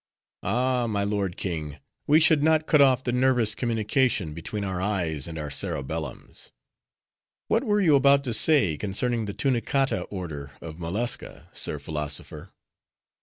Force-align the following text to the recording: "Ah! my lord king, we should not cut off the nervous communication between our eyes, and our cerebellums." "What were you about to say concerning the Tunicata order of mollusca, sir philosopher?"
"Ah! 0.41 0.87
my 0.89 1.03
lord 1.03 1.37
king, 1.37 1.77
we 2.07 2.19
should 2.19 2.41
not 2.41 2.65
cut 2.65 2.81
off 2.81 3.03
the 3.03 3.11
nervous 3.11 3.53
communication 3.53 4.33
between 4.33 4.63
our 4.63 4.81
eyes, 4.81 5.27
and 5.27 5.37
our 5.37 5.49
cerebellums." 5.51 6.49
"What 7.49 7.63
were 7.63 7.79
you 7.81 7.93
about 7.93 8.23
to 8.23 8.33
say 8.33 8.77
concerning 8.79 9.25
the 9.25 9.33
Tunicata 9.35 10.01
order 10.09 10.53
of 10.59 10.79
mollusca, 10.79 11.49
sir 11.53 11.77
philosopher?" 11.77 12.51